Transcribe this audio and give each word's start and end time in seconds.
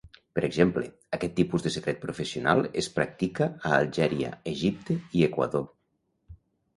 Per 0.37 0.41
exemple, 0.45 0.83
aquest 1.17 1.33
tipus 1.39 1.65
de 1.65 1.71
secret 1.75 1.99
professional 2.05 2.61
es 2.83 2.87
practica 2.95 3.49
a 3.57 3.73
Algèria, 3.81 4.31
Egipte 4.53 4.97
i 5.21 5.23
Equador. 5.29 5.65